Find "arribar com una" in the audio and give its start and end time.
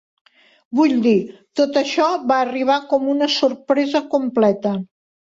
2.45-3.29